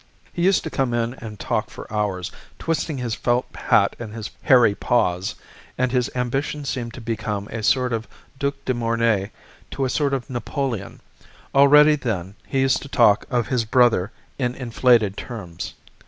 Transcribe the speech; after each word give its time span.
He 0.33 0.41
used 0.41 0.63
to 0.63 0.71
come 0.71 0.95
in 0.95 1.13
and 1.19 1.39
talk 1.39 1.69
for 1.69 1.85
hours, 1.93 2.31
twisting 2.57 2.97
his 2.97 3.13
felt 3.13 3.45
hat 3.55 3.95
in 3.99 4.13
his 4.13 4.31
hairy 4.41 4.73
paws, 4.73 5.35
and 5.77 5.91
his 5.91 6.09
ambition 6.15 6.65
seemed 6.65 6.95
to 6.95 7.01
become 7.01 7.45
a 7.49 7.61
sort 7.61 7.93
of 7.93 8.07
Duc 8.39 8.55
de 8.65 8.73
Morny 8.73 9.29
to 9.69 9.85
a 9.85 9.91
sort 9.91 10.15
of 10.15 10.27
Napoleon. 10.27 11.01
Already, 11.53 11.95
then, 11.95 12.33
he 12.47 12.61
used 12.61 12.81
to 12.81 12.87
talk 12.89 13.27
of 13.29 13.49
his 13.49 13.63
brother 13.63 14.11
in 14.39 14.55
inflated 14.55 15.17
terms. 15.17 15.75